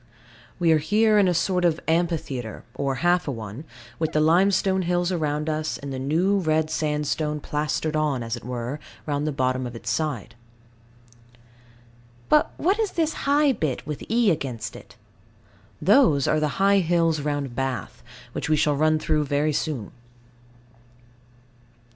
We 0.57 0.71
are 0.71 0.79
here 0.79 1.19
in 1.19 1.27
a 1.27 1.33
sort 1.35 1.63
of 1.63 1.79
amphitheatre, 1.87 2.63
or 2.73 2.95
half 3.05 3.27
a 3.27 3.31
one, 3.31 3.65
with 3.99 4.13
the 4.13 4.19
limestone 4.19 4.81
hills 4.81 5.11
around 5.11 5.47
us, 5.47 5.77
and 5.77 5.93
the 5.93 5.99
new 5.99 6.39
red 6.39 6.71
sandstone 6.71 7.39
plastered 7.39 7.95
on, 7.95 8.23
as 8.23 8.35
it 8.35 8.43
were, 8.43 8.79
round 9.05 9.27
the 9.27 9.31
bottom 9.31 9.67
of 9.67 9.75
it 9.75 9.83
inside. 9.83 10.33
But 12.29 12.51
what 12.57 12.79
is 12.79 12.93
this 12.93 13.13
high 13.29 13.51
bit 13.51 13.85
with 13.85 14.01
E 14.09 14.31
against 14.31 14.75
it? 14.75 14.95
Those 15.79 16.27
are 16.27 16.39
the 16.39 16.57
high 16.57 16.79
hills 16.79 17.21
round 17.21 17.55
Bath, 17.55 18.01
which 18.31 18.49
we 18.49 18.55
shall 18.55 18.75
run 18.75 18.97
through 18.97 19.23
soon. 19.53 19.91